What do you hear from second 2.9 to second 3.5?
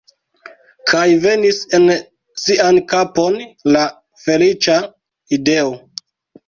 kapon